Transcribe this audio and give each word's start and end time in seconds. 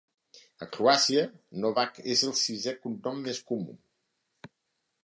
A 0.65 0.67
Croàcia, 0.77 1.25
Novak 1.65 2.01
és 2.15 2.25
el 2.29 2.35
sisè 2.41 2.75
cognom 2.87 3.21
més 3.29 3.45
comú. 3.53 3.79